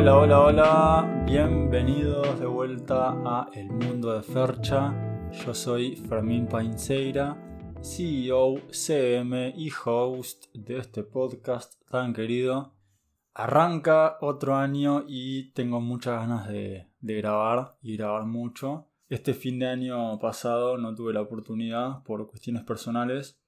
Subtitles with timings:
[0.00, 4.94] Hola, hola, hola, bienvenidos de vuelta a El Mundo de Fercha.
[5.32, 7.36] Yo soy Fermín Painceira,
[7.82, 12.76] CEO, CM y host de este podcast tan querido.
[13.34, 18.86] Arranca otro año y tengo muchas ganas de, de grabar y grabar mucho.
[19.08, 23.40] Este fin de año pasado no tuve la oportunidad por cuestiones personales.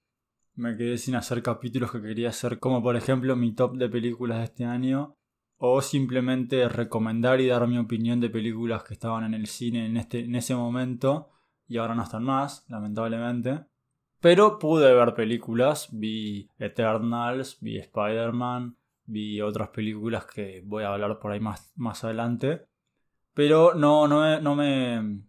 [0.57, 4.39] Me quedé sin hacer capítulos que quería hacer, como por ejemplo mi top de películas
[4.39, 5.17] de este año
[5.63, 9.99] o simplemente recomendar y dar mi opinión de películas que estaban en el cine en,
[9.99, 11.29] este, en ese momento
[11.69, 13.67] y ahora no están más, lamentablemente.
[14.21, 21.19] Pero pude ver películas, vi Eternals, vi Spider-Man, vi otras películas que voy a hablar
[21.19, 22.63] por ahí más, más adelante.
[23.35, 25.25] Pero no, no, me, no me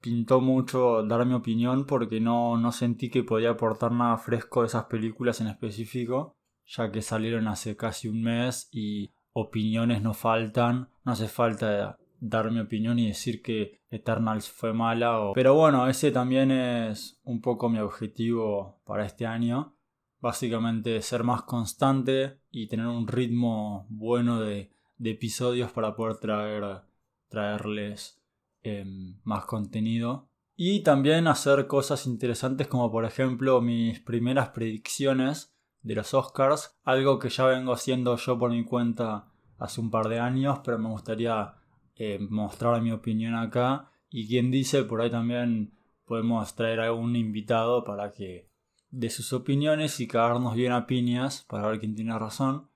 [0.00, 4.66] pintó mucho dar mi opinión porque no, no sentí que podía aportar nada fresco de
[4.66, 10.88] esas películas en específico, ya que salieron hace casi un mes y opiniones no faltan,
[11.04, 15.32] no hace falta dar mi opinión y decir que Eternals fue mala.
[15.34, 19.74] Pero bueno, ese también es un poco mi objetivo para este año.
[20.20, 24.70] Básicamente ser más constante y tener un ritmo bueno de,
[25.02, 26.82] episodios para poder traer,
[27.28, 28.22] traerles
[28.62, 30.28] em, más contenido.
[30.54, 37.18] Y también hacer cosas interesantes como por ejemplo mis primeras predicciones de los Oscars, algo
[37.18, 39.26] que ya vengo haciendo yo por mi cuenta
[39.58, 41.54] hace un par de años, pero me gustaría
[41.96, 43.90] eh, mostrar mi opinión acá.
[44.08, 48.50] Y quien dice, por ahí también podemos traer a algún invitado para que
[48.90, 52.68] dé sus opiniones y cagarnos bien a piñas para ver quién tiene razón.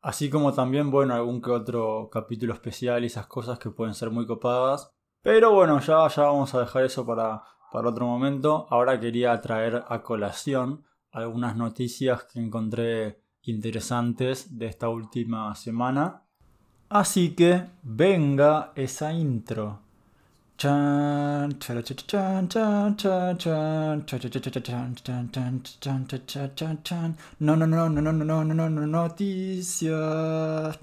[0.00, 4.10] Así como también, bueno, algún que otro capítulo especial y esas cosas que pueden ser
[4.10, 4.92] muy copadas.
[5.22, 8.66] Pero bueno, ya, ya vamos a dejar eso para, para otro momento.
[8.70, 10.84] Ahora quería traer a colación
[11.16, 16.22] algunas noticias que encontré interesantes de esta última semana.
[16.88, 19.80] Así que venga esa intro.
[20.58, 21.48] No,
[27.56, 30.78] no, no, no, no, no, no, no, no, noticias.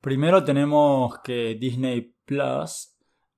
[0.00, 2.96] Primero tenemos que Disney Plus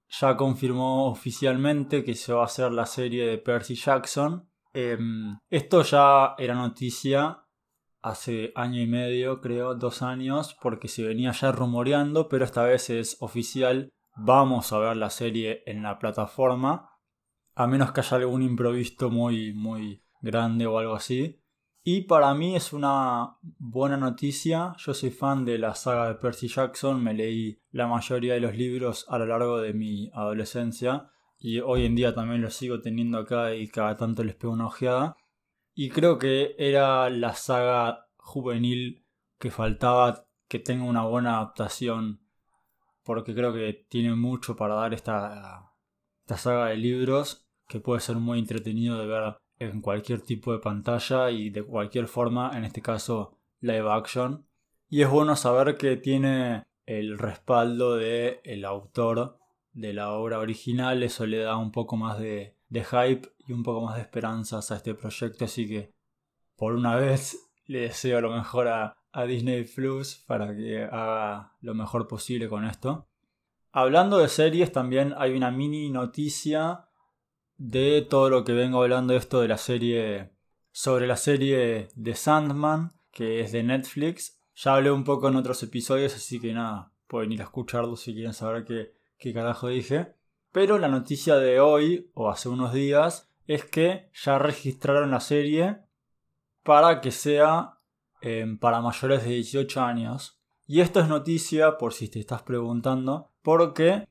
[0.09, 5.83] ya confirmó oficialmente que se va a hacer la serie de Percy Jackson Em, esto
[5.83, 7.45] ya era noticia
[8.03, 12.91] hace año y medio, creo, dos años, porque se venía ya rumoreando, pero esta vez
[12.91, 13.93] es oficial.
[14.17, 16.91] Vamos a ver la serie en la plataforma,
[17.55, 21.41] a menos que haya algún improviso muy, muy grande o algo así.
[21.85, 24.75] Y para mí es una buena noticia.
[24.79, 28.57] Yo soy fan de la saga de Percy Jackson, me leí la mayoría de los
[28.57, 31.11] libros a lo largo de mi adolescencia
[31.45, 34.67] y hoy en día también lo sigo teniendo acá y cada tanto les pego una
[34.67, 35.19] ojeada.
[35.75, 39.05] Y creo que era la saga juvenil
[39.39, 42.23] que faltaba que tenga una buena adaptación
[43.03, 45.75] porque creo que tiene mucho para dar esta,
[46.23, 50.61] esta saga de libros que puede ser muy entretenido de ver en cualquier tipo de
[50.61, 54.49] pantalla y de cualquier forma, en este caso live action.
[54.89, 59.44] Y es bueno saber que tiene el respaldo del el autor
[59.75, 63.85] de la obra original, eso le da un poco más de, hype y un poco
[63.85, 65.93] más de esperanzas a este proyecto, así que
[66.57, 71.75] por una vez le deseo lo mejor a, a Disney Plus para que haga lo
[71.75, 73.07] mejor posible con esto.
[73.73, 76.87] Hablando de series, también hay una mini noticia
[77.57, 80.31] de todo lo que vengo hablando de esto de la serie
[80.71, 84.39] sobre la serie de Sandman, que es de Netflix.
[84.55, 88.13] Ya hablé un poco en otros episodios, así que nada, pueden ir a escucharlo si
[88.13, 90.15] quieren saber qué, qué carajo dije.
[90.53, 95.81] Pero la noticia de hoy, o hace unos días, es que ya registraron la serie
[96.63, 97.79] para que sea
[98.21, 100.41] em, para mayores de 18 años.
[100.67, 104.09] Y esto es noticia, por si te estás preguntando, porque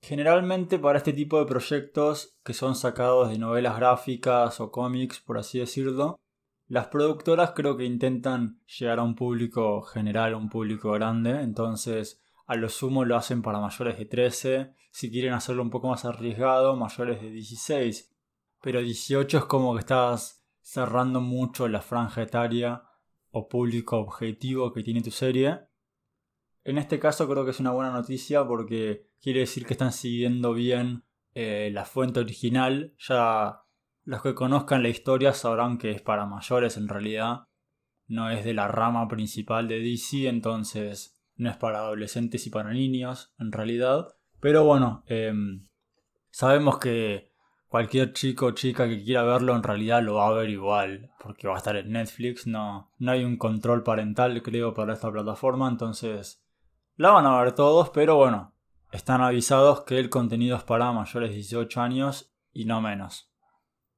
[0.00, 5.38] generalmente para este tipo de proyectos que son sacados de novelas gráficas o cómics, por
[5.38, 6.20] así decirlo,
[6.68, 12.56] las productoras creo que intentan llegar a un público general, un público grande, entonces a
[12.56, 14.74] lo sumo lo hacen para mayores de 13.
[14.90, 18.14] Si quieren hacerlo un poco más arriesgado, mayores de 16.
[18.60, 22.84] Pero 18 es como que estás cerrando mucho la franja etaria
[23.30, 25.60] o público objetivo que tiene tu serie.
[26.64, 30.52] En este caso creo que es una buena noticia porque quiere decir que están siguiendo
[30.52, 31.04] bien
[31.34, 32.94] eh, la fuente original.
[32.98, 33.62] Ya
[34.04, 37.48] los que conozcan la historia sabrán que es para mayores en realidad.
[38.06, 42.72] No es de la rama principal de DC, entonces no es para adolescentes y para
[42.72, 44.08] niños, en realidad.
[44.40, 45.68] Pero bueno, em,
[46.30, 47.32] sabemos que
[47.68, 51.48] cualquier chico o chica que quiera verlo en realidad lo va a ver igual, porque
[51.48, 55.68] va a estar en Netflix, no, no hay un control parental creo para esta plataforma,
[55.68, 56.44] entonces
[56.96, 58.54] la van a ver todos, pero bueno,
[58.90, 63.32] están avisados que el contenido es para mayores de 18 años y no menos.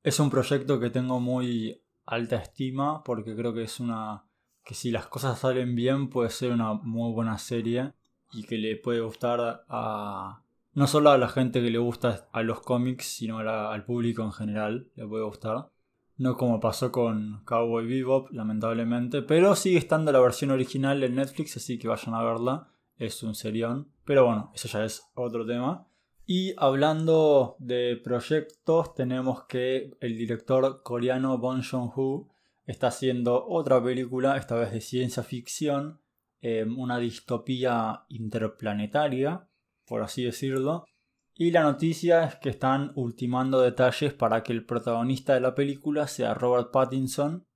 [0.04, 4.24] Es un proyecto que tengo muy alta estima porque creo que es una
[4.64, 7.92] que si las cosas salen bien puede ser una muy buena serie
[8.32, 10.40] y que le puede gustar a
[10.74, 14.32] no solo a la gente que le gusta a los cómics, sino al público en
[14.32, 15.70] general le puede gustar.
[16.16, 21.56] No como pasó con Cowboy Bebop, lamentablemente, pero sigue estando la versión original en Netflix,
[21.56, 22.68] así que vayan a verla.
[22.96, 25.86] Es un serión, pero bueno, eso ya es otro tema.
[26.26, 32.28] Y hablando de proyectos, tenemos que el director coreano Bong Joon-ho
[32.66, 36.00] está haciendo otra película, esta vez de ciencia ficción,
[36.40, 39.48] eh, una distopía interplanetaria
[39.86, 40.86] por así decirlo.
[41.34, 46.06] Y la noticia es que están ultimando detalles para que el protagonista de la película
[46.06, 47.46] sea Robert Pattinson.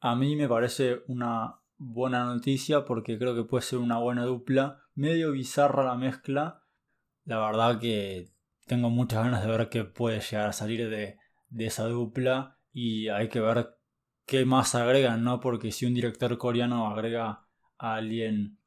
[0.00, 4.80] A mí me parece una buena noticia porque creo que puede ser una buena dupla.
[4.94, 6.62] Medio bizarra la mezcla.
[7.24, 8.32] La verdad que
[8.66, 11.18] tengo muchas ganas de ver qué puede llegar a salir de,
[11.48, 12.58] de esa dupla.
[12.72, 13.76] Y hay que ver
[14.26, 15.40] qué más agregan, ¿no?
[15.40, 17.46] Porque si un director coreano agrega
[17.78, 18.58] a alguien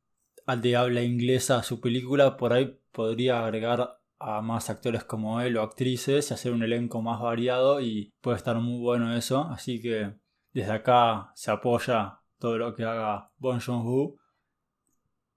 [0.45, 5.41] al de habla inglesa a su película, por ahí podría agregar a más actores como
[5.41, 9.41] él o actrices y hacer un elenco más variado y puede estar muy bueno eso.
[9.49, 10.15] Así que
[10.53, 14.15] desde acá se apoya todo lo que haga Bon Joon-ho.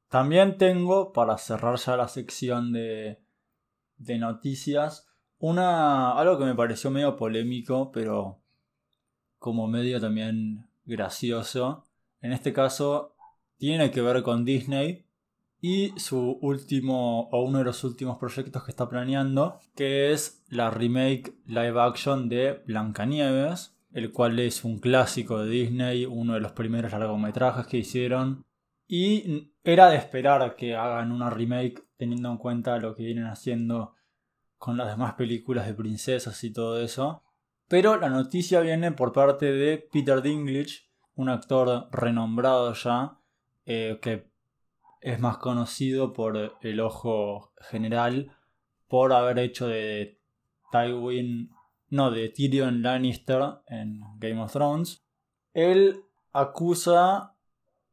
[0.08, 3.22] También tengo, para cerrar ya la sección de,
[3.96, 5.08] de noticias,
[5.38, 8.39] una, algo que me pareció medio polémico, pero
[9.40, 11.84] como medio también gracioso.
[12.20, 13.16] En este caso,
[13.58, 15.06] tiene que ver con Disney
[15.60, 20.70] y su último o uno de los últimos proyectos que está planeando, que es la
[20.70, 26.52] remake live action de Blancanieves, el cual es un clásico de Disney, uno de los
[26.52, 28.44] primeros largometrajes que hicieron.
[28.86, 33.94] Y era de esperar que hagan una remake teniendo en cuenta lo que vienen haciendo
[34.58, 37.22] con las demás películas de princesas y todo eso.
[37.70, 43.20] Pero la noticia viene por parte de Peter Dinklage, un actor renombrado ya,
[43.64, 44.28] eh, que
[45.00, 48.36] es más conocido por el ojo general
[48.88, 50.20] por haber hecho de
[50.72, 51.52] Tywin,
[51.90, 55.04] no, de Tyrion Lannister en Game of Thrones.
[55.54, 56.02] Él
[56.32, 57.36] acusa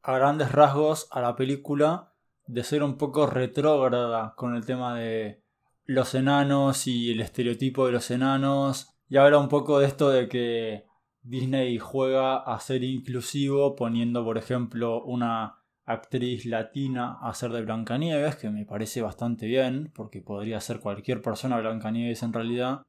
[0.01, 2.15] a grandes rasgos a la película
[2.47, 5.44] de ser un poco retrógrada con el tema de
[5.85, 8.96] los enanos y el estereotipo de los enanos.
[9.09, 10.86] Y habla un poco de esto de que
[11.21, 18.36] Disney juega a ser inclusivo poniendo, por ejemplo, una actriz latina a ser de Blancanieves,
[18.36, 22.83] que me parece bastante bien, porque podría ser cualquier persona Blancanieves en realidad,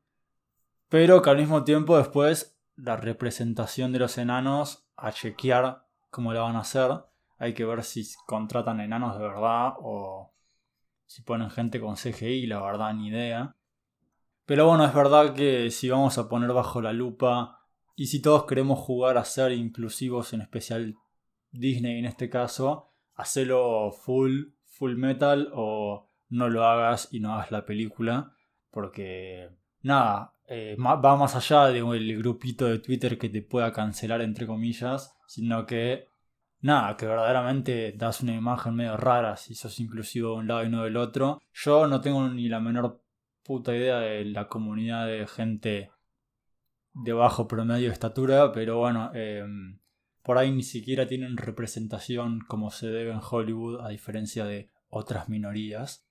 [0.88, 6.40] pero que al mismo tiempo después la representación de los enanos a chequear cómo la
[6.40, 6.90] van a hacer,
[7.38, 10.32] hay que ver si contratan enanos de verdad o
[11.06, 13.54] si ponen gente con CGI, la verdad ni idea.
[14.48, 17.60] Pero bueno, es verdad que si vamos a poner bajo la lupa
[17.94, 20.94] y si todos queremos jugar a ser inclusivos, en especial
[21.50, 27.50] Disney en este caso, hacelo full, full metal o no lo hagas y no hagas
[27.50, 28.32] la película.
[28.70, 29.50] Porque,
[29.82, 35.14] nada, eh, va más allá del grupito de Twitter que te pueda cancelar, entre comillas,
[35.26, 36.08] sino que,
[36.62, 40.70] nada, que verdaderamente das una imagen medio rara si sos inclusivo de un lado y
[40.70, 41.38] no del otro.
[41.52, 43.02] Yo no tengo ni la menor
[43.48, 45.90] puta idea de la comunidad de gente
[46.92, 49.42] de bajo promedio de estatura, pero bueno, eh,
[50.22, 55.30] por ahí ni siquiera tienen representación como se debe en Hollywood, a diferencia de otras
[55.30, 56.06] minorías.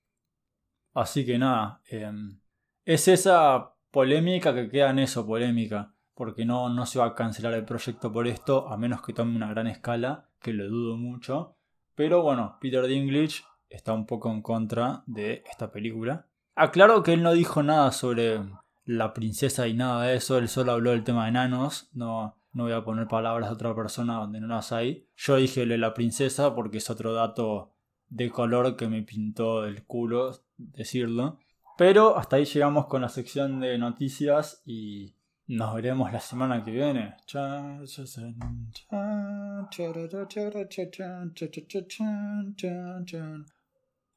[0.94, 2.40] Así que nada, em,
[2.84, 7.54] es esa polémica que queda en eso, polémica, porque no, no se va a cancelar
[7.54, 11.56] el proyecto por esto, a menos que tome una gran escala, que lo dudo mucho.
[11.94, 16.27] Pero bueno, Peter Dinklage está un poco en contra de esta película.
[16.58, 18.40] Aclaro que él no dijo nada sobre
[18.84, 22.64] la princesa y nada de eso, él solo habló del tema de enanos, no, no
[22.64, 25.06] voy a poner palabras de otra persona donde no las hay.
[25.16, 27.74] Yo dije la princesa porque es otro dato
[28.08, 31.38] de color que me pintó el culo decirlo.
[31.76, 35.14] Pero hasta ahí llegamos con la sección de noticias y
[35.46, 37.14] nos veremos la semana que viene.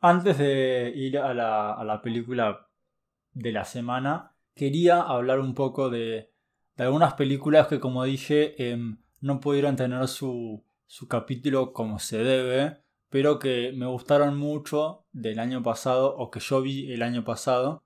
[0.01, 2.67] Antes de ir a la, a la película
[3.33, 6.31] de la semana, quería hablar un poco de
[6.77, 12.81] algunas películas que como dije em, no pudieron tener su, su capítulo como se debe,
[13.09, 17.83] pero que me gustaron mucho del año pasado o que yo vi el año pasado.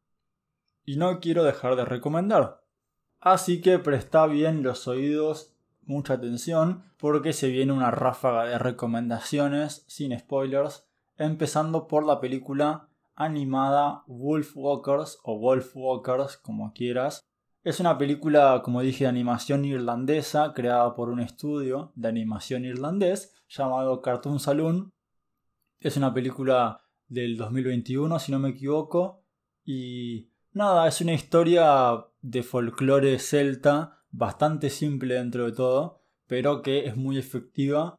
[0.87, 2.63] y no quiero dejar de recomendar.
[3.19, 9.83] Así que presta bien los oídos, mucha atención, porque se viene una ráfaga de recomendaciones
[9.87, 10.84] sin spoilers,
[11.17, 17.21] empezando por la película animada Wolf Walkers o Wolf Walkers, como quieras.
[17.63, 23.33] Es una película, como dije, de animación irlandesa, creada por un estudio de animación irlandés
[23.49, 24.91] llamado Cartoon Saloon.
[25.79, 29.23] Es una película del 2021, si no me equivoco,
[29.63, 36.85] y nada, es una historia de folclore celta, bastante simple dentro de todo, pero que
[36.85, 37.95] es muy efectiva.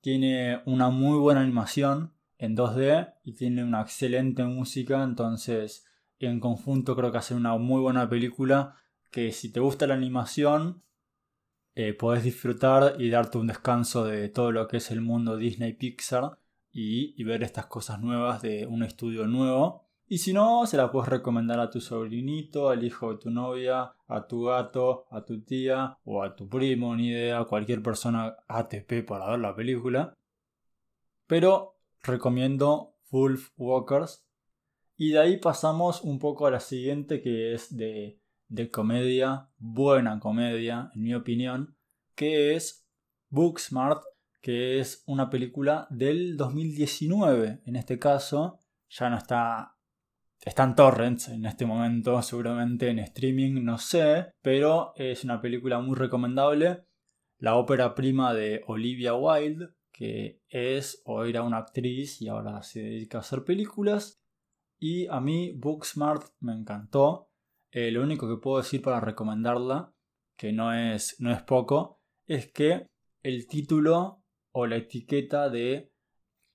[0.00, 5.86] Tiene una muy buena animación en 2D y tiene una excelente música, entonces
[6.18, 8.74] en conjunto creo que hace una muy buena película
[9.10, 10.82] que si te gusta la animación
[11.74, 15.74] eh, podés disfrutar y darte un descanso de todo lo que es el mundo Disney
[15.74, 16.38] Pixar
[16.72, 21.08] y ver estas cosas nuevas de un estudio nuevo y si no, se la puedes
[21.08, 25.98] recomendar a tu sobrinito, al hijo de tu novia, a tu gato, a tu tía
[26.02, 30.12] o a tu primo, ni idea, cualquier persona ATP para ver la película.
[31.28, 34.26] Pero recomiendo Wolf Walkers.
[34.96, 40.20] Y de ahí pasamos un poco a la siguiente que es de, de comedia, buena
[40.20, 41.76] comedia, en mi opinión,
[42.14, 42.86] que es
[43.28, 44.02] Booksmart,
[44.40, 48.58] que es una película del 2019 en este caso.
[48.88, 49.76] Ya no está
[50.42, 55.96] están torrents en este momento, seguramente en streaming, no sé, pero es una película muy
[55.96, 56.84] recomendable.
[57.38, 59.68] La ópera prima de Olivia Wilde,
[60.00, 64.22] que es o era una actriz y ahora se dedica a hacer películas.
[64.78, 67.28] Y a mí Booksmart me encantó.
[67.70, 69.92] Eh, lo único que puedo decir para recomendarla,
[70.38, 72.86] que no es, no es poco, es que
[73.22, 75.92] el título o la etiqueta de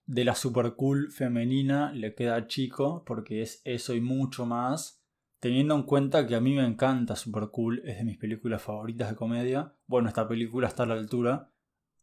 [0.08, 5.04] de la super cool femenina le queda chico porque es eso y mucho más.
[5.40, 9.12] Teniendo en cuenta que a mí me encanta Super Cool, es de mis películas favoritas
[9.12, 9.76] de comedia.
[9.86, 11.52] Bueno, esta película está a la altura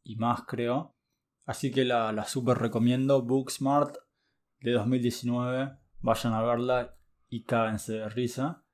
[0.04, 0.91] y más creo.
[1.44, 3.22] Así que la, super recomiendo.
[3.22, 3.96] Booksmart
[4.61, 5.78] de 2019.
[6.00, 6.96] Vayan a verla
[7.28, 8.64] y cádense de risa.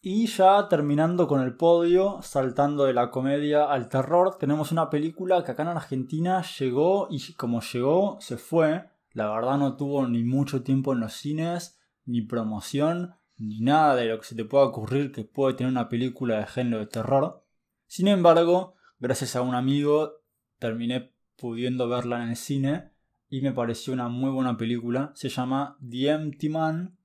[0.00, 5.44] Y ya terminando con el podio, saltando de la comedia al terror, tenemos una película
[5.44, 8.90] que acá en Argentina llegó y como llegó, se fue.
[9.12, 14.06] La verdad no tuvo ni mucho tiempo en los cines, ni promoción, ni nada de
[14.06, 17.44] lo que se te pueda ocurrir que puede tener una película de género de terror.
[17.86, 20.22] Sin embargo, gracias a un amigo,
[20.58, 21.11] terminé
[21.42, 22.92] pudiendo verla en el cine
[23.28, 25.10] y me pareció una muy buena película.
[25.16, 26.96] Se llama The Empty Man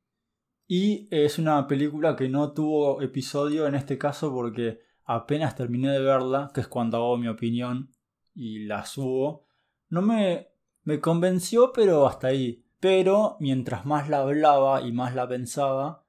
[0.67, 6.01] y es una película que no tuvo episodio en este caso porque apenas terminé de
[6.01, 7.89] verla, que es cuando hago mi opinión
[8.35, 9.47] y la subo.
[9.89, 10.49] No me,
[10.83, 12.63] me convenció, pero hasta ahí.
[12.79, 16.05] Pero mientras más la hablaba y más la pensaba,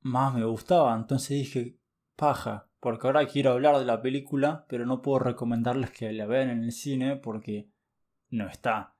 [0.00, 0.96] más me gustaba.
[0.96, 1.78] Entonces dije,
[2.16, 6.50] paja, porque ahora quiero hablar de la película, pero no puedo recomendarles que la vean
[6.50, 7.70] en el cine porque
[8.30, 8.94] no está.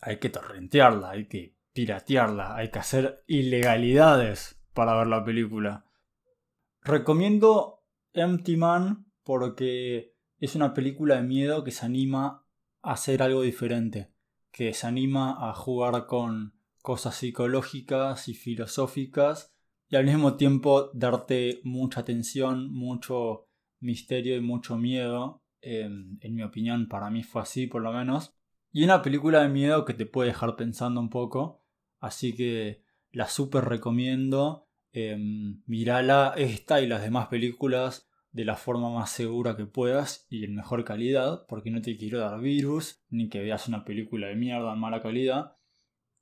[0.00, 5.86] Hay que torrentearla, hay que piratearla, hay que hacer ilegalidades para ver la película.
[6.82, 12.44] Recomiendo Empty Man porque es una película de miedo que se anima
[12.82, 14.10] a hacer algo diferente,
[14.50, 19.54] que se anima a jugar con cosas psicológicas y filosóficas
[19.90, 23.48] y al mismo tiempo darte mucha atención, mucho
[23.80, 25.42] misterio y mucho miedo.
[25.60, 28.34] en mi opinión, para mí fue así por lo menos.
[28.72, 31.60] Y una película de miedo que te puede dejar pensando un poco
[32.00, 32.82] Así que
[33.12, 34.66] la super recomiendo.
[34.92, 35.16] Eh,
[35.66, 40.56] mirala esta y las demás películas de la forma más segura que puedas y en
[40.56, 44.72] mejor calidad, porque no te quiero dar virus, ni que veas una película de mierda
[44.72, 45.56] en mala calidad.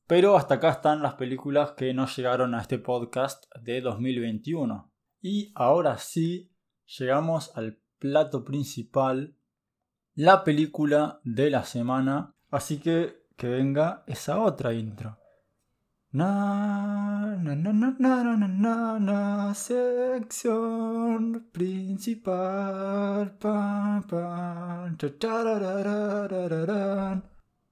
[0.09, 4.91] Pero hasta acá están las películas que no llegaron a este podcast de 2021.
[5.21, 6.50] Y ahora sí,
[6.99, 9.37] llegamos al plato principal,
[10.15, 12.35] la película de la semana.
[12.50, 15.19] Así que que venga esa otra intro.
[16.11, 23.37] Na, na, na, na, na, na, na, sección principal.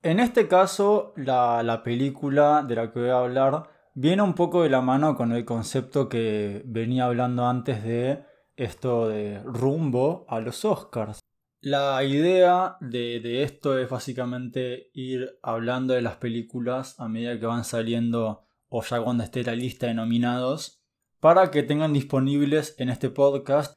[0.07, 4.63] En este caso, la, la película de la que voy a hablar viene un poco
[4.63, 10.41] de la mano con el concepto que venía hablando antes de esto de rumbo a
[10.41, 11.21] los Oscars.
[11.61, 17.65] La idea de, esto es básicamente ir hablando de las películas a medida que van
[17.65, 20.85] saliendo o ya cuando esté la lista de nominados
[21.19, 23.75] para que tengan disponibles en este podcast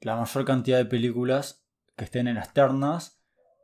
[0.00, 3.19] la mayor cantidad de películas que estén en las ternas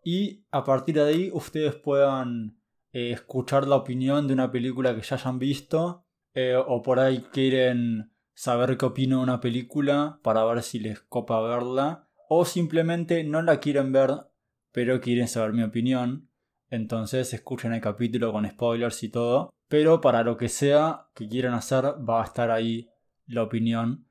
[0.06, 2.60] y a partir de ahí ustedes puedan
[2.92, 7.25] eh, escuchar la opinión de una película que ya hayan visto eh, o por ahí
[7.32, 13.25] quieren saber qué opino de una película para ver si les copa verla o simplemente
[13.25, 14.12] no la quieren ver
[14.70, 16.30] pero quieren saber mi opinión.
[16.70, 19.52] Entonces escuchen el capítulo con spoilers y todo.
[19.66, 22.88] Pero para lo que sea que quieran hacer va a estar ahí
[23.26, 24.06] la opinión.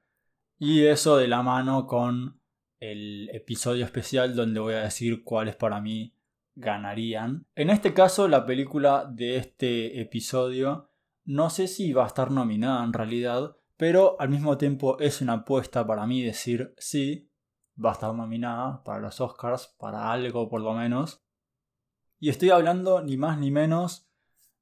[0.59, 2.41] Y eso de la mano con
[2.79, 6.13] el episodio especial donde voy a decir cuáles para mí
[6.55, 7.45] ganarían.
[7.55, 10.89] En este caso la película de este episodio
[11.25, 15.33] no sé si va a estar nominada en realidad, pero al mismo tiempo es una
[15.33, 17.31] apuesta para mí decir sí,
[17.83, 21.23] va a estar nominada para los Oscars, para algo por lo menos.
[22.19, 24.07] Y estoy hablando ni más ni menos,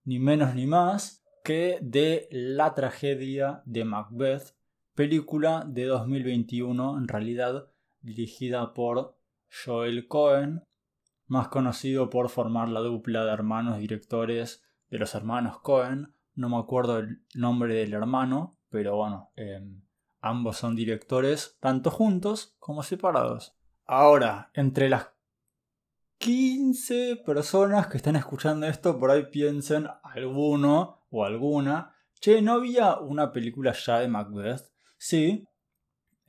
[0.06, 4.56] ni menos ni más, que de La tragedia de Macbeth,
[4.96, 7.68] película de 2021 en realidad,
[8.04, 9.18] dirigida por
[9.66, 10.64] Joel Cohen,
[11.26, 16.14] más conocido por formar la dupla de hermanos directores de los hermanos Cohen.
[16.36, 19.82] No me acuerdo el nombre del hermano, pero bueno, em,
[20.22, 23.56] ambos son directores tanto juntos como separados.
[23.86, 25.10] Ahora, entre las
[26.18, 32.98] 15 personas que están escuchando esto, por ahí piensen alguno o alguna, che, ¿no había
[32.98, 34.72] una película ya de Macbeth?
[34.98, 35.46] Sí,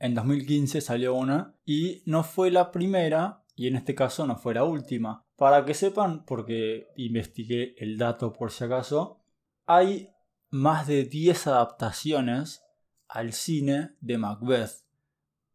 [0.05, 4.53] en 2015 salió una y no fue la primera y en este caso no fue
[4.53, 5.25] la última.
[5.35, 9.21] Para que sepan, porque investigué el dato por si acaso,
[9.65, 10.09] hay
[10.49, 12.63] más de 10 adaptaciones
[13.07, 14.85] al cine de Macbeth,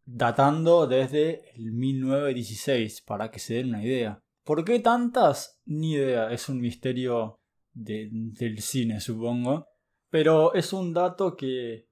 [0.04, 4.20] datando desde el 1916, para que se den una idea.
[4.44, 5.60] ¿Por qué tantas?
[5.64, 7.38] Ni idea, es un misterio
[7.72, 9.66] del cine, supongo.
[10.10, 11.89] Pero es un dato que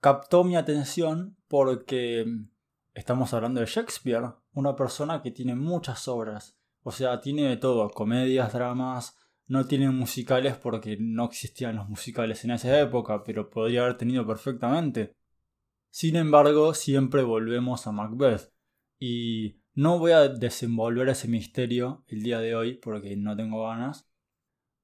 [0.00, 2.24] captó mi atención porque
[2.94, 6.58] estamos hablando de Shakespeare, una persona que tiene muchas obras.
[6.82, 12.44] O sea, tiene de todo, comedias, dramas, no tiene musicales porque no existían los musicales
[12.44, 15.16] en esa época, pero podría haber tenido perfectamente.
[15.90, 18.52] Sin embargo, siempre volvemos a Macbeth.
[18.98, 24.08] Y no voy a desenvolver ese misterio el día de hoy porque no tengo ganas.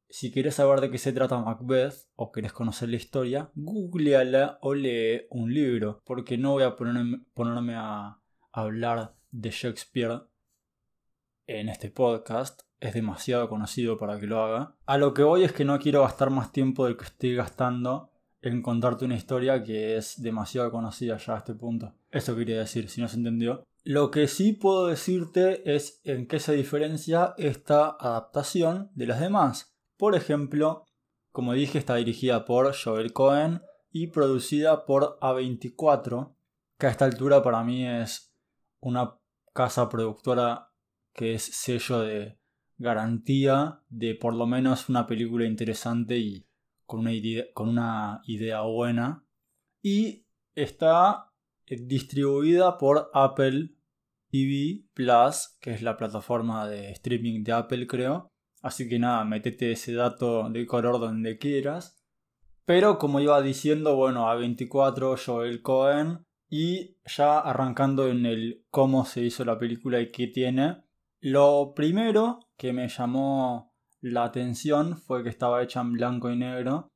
[0.09, 4.75] Si quieres saber de qué se trata Macbeth o quieres conocer la historia, googleala o
[4.75, 8.21] lee un libro, porque no voy a ponerme, a
[8.53, 10.23] hablar de Shakespeare
[11.47, 14.77] en este podcast, es demasiado conocido para que lo haga.
[14.87, 18.13] A lo que voy es que no quiero gastar más tiempo del que estoy gastando
[18.41, 21.95] en contarte una historia que es demasiado conocida ya a este punto.
[22.11, 23.65] Eso quería decir, si no se entendió.
[23.83, 29.74] Lo que sí puedo decirte es en qué se diferencia esta adaptación de las demás.
[29.97, 30.85] Por ejemplo,
[31.33, 36.35] como dije, está dirigida por Joel Cohen y producida por A24,
[36.79, 38.35] que a esta altura para mí es
[38.81, 39.19] una
[39.53, 40.71] casa productora
[41.13, 42.39] que es sello de
[42.77, 46.47] garantía de por lo menos una película interesante y
[46.87, 49.25] con una idea, buena.
[49.83, 51.33] Y está
[51.67, 53.71] eh, distribuida por Apple
[54.31, 58.34] TV Plus, que es la plataforma de streaming de Apple, creo.
[58.65, 62.03] Así que nada, metete ese dato de color donde quieras.
[62.65, 66.25] Pero como iba diciendo, bueno, A24, Joel Cohen.
[66.49, 70.83] Y ya arrancando en el cómo se hizo la película y qué tiene.
[71.21, 76.91] Lo primero que me llamó la atención fue que estaba hecha en blanco y negro.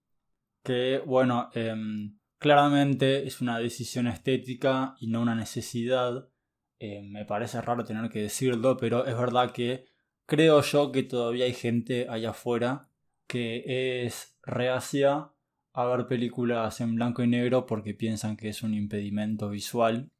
[0.63, 6.31] Que, bueno, em, claramente es una decisión estética y no una necesidad.
[6.79, 9.98] Em, me parece raro tener que decirlo, pero es verdad que
[10.29, 12.91] creo yo que todavía hay gente allá afuera
[13.27, 15.33] que es reacia
[15.73, 20.11] a ver películas en blanco y negro porque piensan que es un impedimento visual.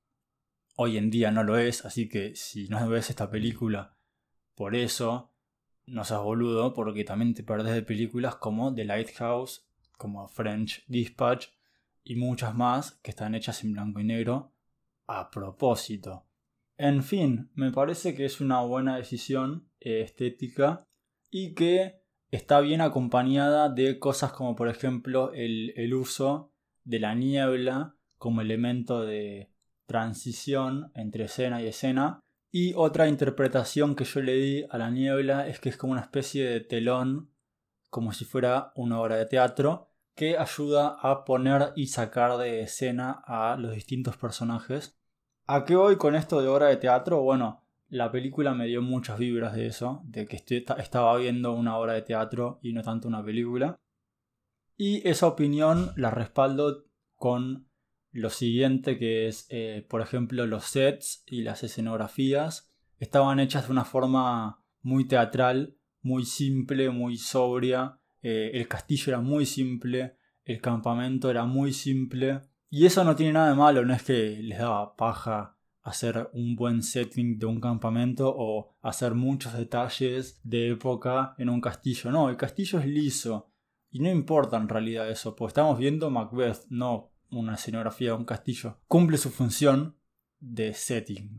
[0.77, 3.97] Hoy en día no lo es, así que si no ves esta película
[4.55, 5.35] por eso,
[5.85, 9.69] no seas boludo, porque también te perdés de películas como The Lighthouse,
[9.99, 11.49] como French Dispatch
[12.03, 14.55] y muchas más que están hechas en blanco y negro
[15.07, 16.28] a propósito.
[16.79, 20.85] En fin, me parece que es una buena decisión eh, estética
[21.31, 26.53] y que está bien acompañada de cosas como por ejemplo el, el uso
[26.85, 29.51] de la niebla como elemento de
[29.87, 35.47] transición entre escena y escena y otra interpretación que yo le di a la niebla
[35.49, 37.31] es que es como una especie de telón,
[37.91, 43.23] como si fuera una obra de teatro, que ayuda a poner y sacar de escena
[43.27, 44.98] a los distintos personajes.
[45.51, 47.23] ¿A qué voy con esto de obra de teatro?
[47.23, 51.95] Bueno, la película me dio muchas vibras de eso, de que estaba viendo una obra
[51.95, 53.81] de teatro y no tanto una película.
[54.77, 56.85] Y esa opinión la respaldo
[57.15, 57.67] con
[58.13, 63.73] lo siguiente que es, eh, por ejemplo, los sets y las escenografías estaban hechas de
[63.73, 67.99] una forma muy teatral, muy simple, muy sobria.
[68.21, 73.33] Eh, el castillo era muy simple, el campamento era muy simple, Y eso no tiene
[73.33, 77.61] nada de malo, no es que les daba paja hacer un buen setting de un
[77.61, 82.11] campamento o hacer muchos detalles de época en un castillo.
[82.11, 83.51] No, el castillo es liso.
[83.91, 88.25] Y no importa en realidad eso, pues estamos viendo Macbeth, no una escenografía de un
[88.25, 88.79] castillo.
[88.87, 89.97] Cumple su función
[90.41, 91.39] de setting.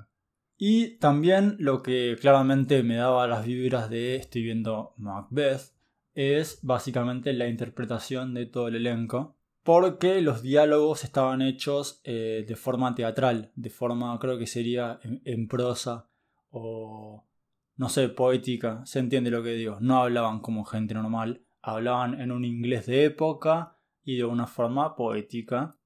[0.58, 5.74] Y también lo que claramente me daba las vibras de estoy viendo Macbeth
[6.16, 9.39] es básicamente la interpretación de todo el elenco.
[9.64, 15.48] Porque los diálogos estaban hechos eh, de forma teatral, de forma creo que sería en,
[15.48, 16.10] prosa
[16.50, 17.28] o
[17.76, 19.78] no sé, poética, se entiende lo que digo.
[19.80, 24.96] No hablaban como gente normal, hablaban en un inglés de época y de una forma
[24.96, 25.78] poética.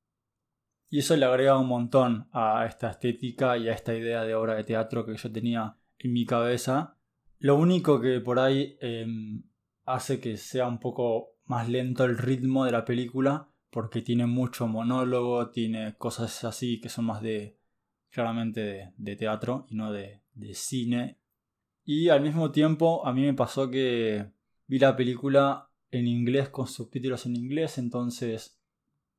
[0.90, 4.56] Y eso le agrega un montón a esta estética y a esta idea de obra
[4.56, 6.98] de teatro que yo tenía en mi cabeza.
[7.40, 9.44] Lo único que por ahí em,
[9.86, 14.68] hace que sea un poco más lento el ritmo de la película, porque tiene mucho
[14.68, 17.58] monólogo, tiene cosas así que son más de,
[18.12, 21.18] claramente, de, teatro y no de, de cine.
[21.84, 24.32] Y al mismo tiempo a mí me pasó que
[24.68, 28.60] vi la película en inglés con subtítulos en inglés, entonces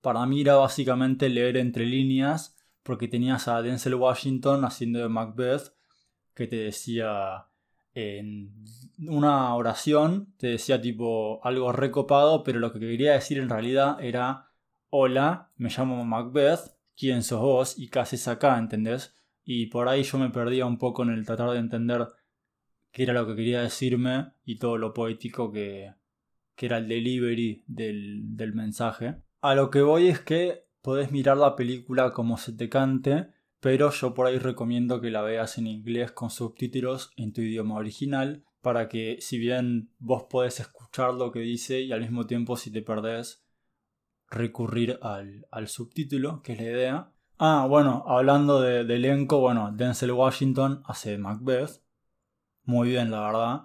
[0.01, 5.75] para mí era básicamente leer entre líneas, porque tenías a Denzel Washington haciendo de Macbeth,
[6.33, 7.49] que te decía
[7.95, 8.53] en
[8.99, 14.51] una oración, te decía tipo algo recopado, pero lo que quería decir en realidad era,
[14.91, 17.79] hola, me llamo Macbeth, ¿quién sos vos?
[17.79, 18.59] ¿Y qué haces acá?
[18.59, 19.15] ¿Entendés?
[19.45, 22.09] Y por ahí yo me perdía un poco en el tratar de entender
[22.91, 25.93] qué era lo que quería decirme y todo lo poético que,
[26.55, 29.17] que era el delivery del, del mensaje.
[29.41, 33.34] A lo que voy es que podés mirar la película como se te cante,
[33.65, 37.77] pero yo por ahí recomiendo que la veas en inglés con subtítulos en tu idioma
[37.77, 42.59] original, para que si bien vos podés escuchar lo que dice y al mismo tiempo
[42.59, 43.43] si te perdés
[44.29, 47.13] recurrir al, subtítulo, que es la idea.
[47.39, 51.83] Ah, bueno, hablando de, elenco, bueno, Denzel Washington hace Macbeth.
[52.65, 53.63] Muy bien, la verdad.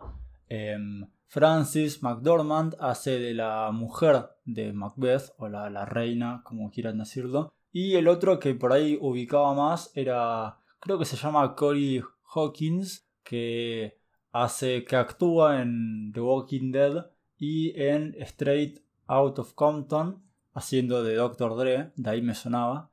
[0.48, 7.00] Em, Francis McDormand hace de la mujer de Macbeth, o la, la reina, como quieran
[7.00, 7.54] decirlo.
[7.72, 12.02] Y el otro que por ahí ubicaba más era, creo que se llama Cory
[12.34, 14.00] Hawkins, que
[14.32, 21.16] hace, que actúa en The Walking Dead y en Straight Out of Compton, haciendo de
[21.16, 21.56] Dr.
[21.56, 22.92] Dre, de ahí me sonaba.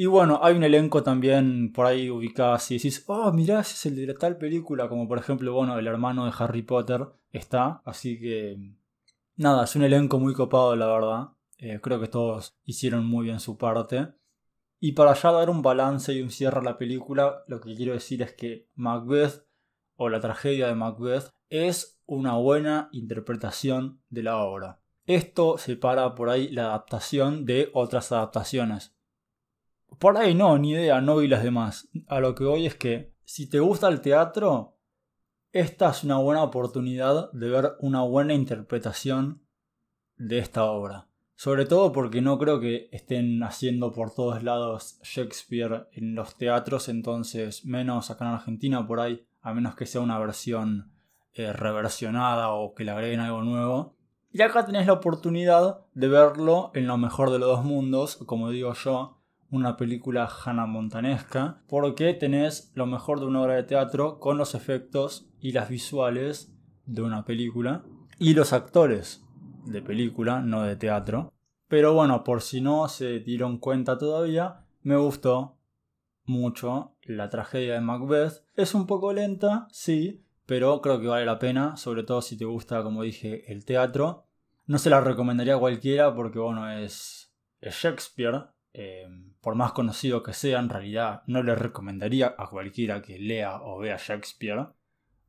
[0.00, 2.74] Y bueno, hay un elenco también por ahí ubicado así.
[2.76, 4.88] Decís, oh, mirá, ese es el de tal película.
[4.88, 7.82] Como por ejemplo, bueno, el hermano de Harry Potter está.
[7.84, 8.74] Así que.
[9.36, 11.28] Nada, es un elenco muy copado, la verdad.
[11.58, 14.08] Eh, creo que todos hicieron muy bien su parte.
[14.80, 17.92] Y para ya dar un balance y un cierre a la película, lo que quiero
[17.92, 19.44] decir es que Macbeth,
[19.96, 24.80] o la tragedia de Macbeth, es una buena interpretación de la obra.
[25.04, 28.94] Esto separa por ahí la adaptación de otras adaptaciones.
[29.98, 31.88] Por ahí no, ni idea, no vi las demás.
[32.06, 34.78] A lo que voy es que si te gusta el teatro,
[35.50, 39.42] esta es una buena oportunidad de ver una buena interpretación
[40.16, 41.08] de esta obra.
[41.38, 46.88] Sobre todo porque no creo que estén haciendo por todos lados Shakespeare en los teatros,
[46.88, 50.90] entonces menos acá en Argentina por ahí, a menos que sea una versión
[51.34, 53.94] eh, reversionada o que le agreguen algo nuevo.
[54.32, 58.50] Y acá tenés la oportunidad de verlo en lo mejor de los dos mundos, como
[58.50, 64.18] digo yo, una película Hannah Montanesca, porque tenés lo mejor de una obra de teatro
[64.18, 66.52] con los efectos y las visuales
[66.84, 67.84] de una película
[68.18, 69.24] y los actores
[69.70, 71.32] de película, no de teatro.
[71.68, 75.58] Pero bueno, por si no se dieron cuenta todavía, me gustó
[76.24, 78.44] mucho la tragedia de Macbeth.
[78.54, 82.44] Es un poco lenta, sí, pero creo que vale la pena, sobre todo si te
[82.44, 84.24] gusta, como dije, el teatro.
[84.66, 88.48] No se la recomendaría a cualquiera porque, bueno, es, es Shakespeare,
[88.80, 93.60] Em, por más conocido que sea, en realidad no le recomendaría a cualquiera que lea
[93.62, 94.68] o vea Shakespeare.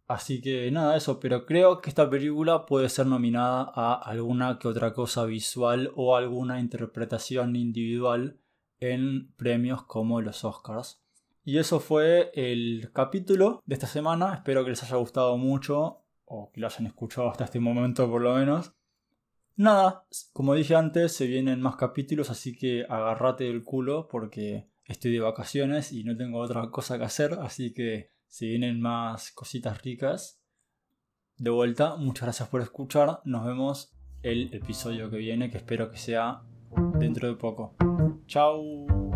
[0.09, 4.67] Así que nada, eso, pero creo que esta película puede ser nominada a alguna que
[4.67, 8.39] otra cosa visual o alguna interpretación individual
[8.79, 10.99] en premios como los Oscars.
[11.45, 16.51] Y eso fue el capítulo de esta semana, espero que les haya gustado mucho o
[16.51, 18.73] que lo hayan escuchado hasta este momento por lo menos.
[19.57, 25.11] Nada, como dije antes, se vienen más capítulos, así que agárrate del culo porque estoy
[25.11, 29.81] de vacaciones y no tengo otra cosa que hacer, así que se vienen más cositas
[29.81, 30.41] ricas.
[31.37, 35.97] De vuelta, muchas gracias por escuchar, nos vemos el episodio que viene, que espero que
[35.97, 36.43] sea
[36.97, 37.75] dentro de poco.
[38.27, 39.08] Chao.